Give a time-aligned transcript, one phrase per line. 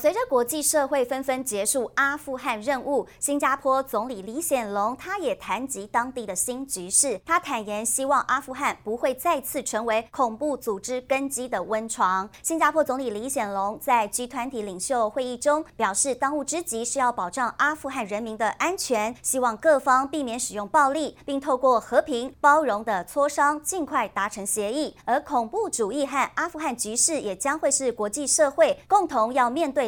[0.00, 7.20] 随着国际社会纷纷结束阿富汗任务，新加坡总理李显龙他也谈及当地的新局势。
[7.26, 12.30] 他坦言，希望阿富汗不会再次成为恐怖组织根基的温床。
[12.44, 24.94] 新加坡总理李显龙在 G 团体领袖会议中表示，当务之急是要保障阿富汗人民的安全，希望各方避免使用暴力，并透过和平包容的磋商尽快达成协议。
[25.04, 29.87] 而恐怖主义和阿富汗局势也将会是国际社会共同要面对